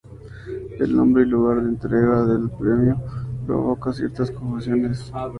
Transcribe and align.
El 0.79 0.95
nombre 0.95 1.21
y 1.21 1.25
lugar 1.27 1.61
de 1.61 1.69
entrega 1.69 2.23
del 2.25 2.49
premio 2.49 2.99
provoca 3.45 3.93
ciertas 3.93 4.31
confusiones. 4.31 5.11